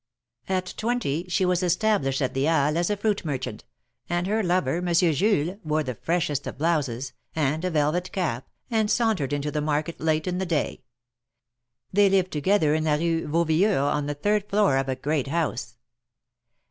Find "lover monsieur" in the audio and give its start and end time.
4.41-5.13